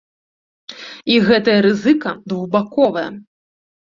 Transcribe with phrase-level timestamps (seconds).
[1.15, 3.07] І гэтая рызыка двухбаковая.